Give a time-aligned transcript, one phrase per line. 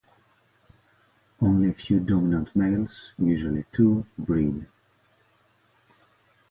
[1.39, 4.65] Only a few dominant males, usually two, breed.